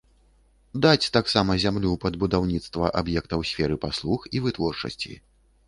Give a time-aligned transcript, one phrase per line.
[0.85, 5.17] Даць таксама зямлю пад будаўніцтва аб'ектаў сферы паслуг і вытворчасці.